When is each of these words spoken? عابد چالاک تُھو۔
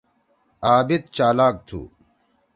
عابد 0.69 1.03
چالاک 1.15 1.55
تُھو۔ 1.67 1.81